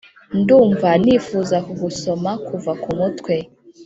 ndumva 0.39 0.89
nifuza 1.03 1.57
kugusoma 1.65 2.31
kuva 2.47 2.71
ku 2.81 2.89
mutwe 2.99 3.35